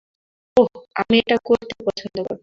[0.57, 0.69] ওহ,
[0.95, 2.39] আমি এটা করতে পছন্দ করতাম।